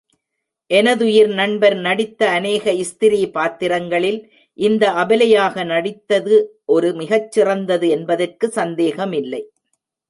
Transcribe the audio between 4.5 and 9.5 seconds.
இந்த அபலையாக நடித்தது ஒரு மிகச் சிறந்தது என்பதற்குச் சந்தேகமில்லை.